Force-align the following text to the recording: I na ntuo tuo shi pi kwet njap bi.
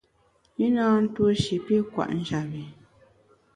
I 0.65 0.67
na 0.75 0.85
ntuo 1.01 1.11
tuo 1.13 1.29
shi 1.41 1.55
pi 1.65 1.75
kwet 1.91 2.09
njap 2.17 2.45
bi. 2.51 2.63